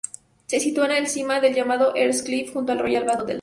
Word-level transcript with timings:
Se 0.47 0.59
sitúa 0.59 0.85
en 0.85 1.03
la 1.03 1.07
cima 1.07 1.39
del 1.39 1.53
llamado 1.53 1.93
East 1.95 2.25
Cliff, 2.25 2.53
junto 2.53 2.71
al 2.71 2.79
Royal 2.79 3.03
Bath 3.03 3.21
Hotel. 3.21 3.29